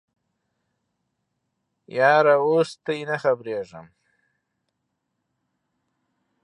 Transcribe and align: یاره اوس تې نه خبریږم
یاره 1.97 2.35
اوس 2.45 2.69
تې 2.83 2.95
نه 3.09 3.17
خبریږم 3.23 3.85